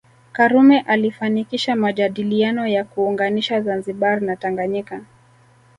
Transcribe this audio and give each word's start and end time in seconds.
Karume 0.31 0.79
alifanikisha 0.79 1.75
majadiliano 1.75 2.67
ya 2.67 2.83
kuunganisha 2.85 3.61
Zanzibar 3.61 4.21
na 4.21 4.35
Tanganyika 4.35 5.01